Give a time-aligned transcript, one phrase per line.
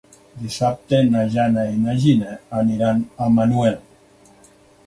[0.43, 3.81] Dissabte na Jana i na Gina aniran a Manuel.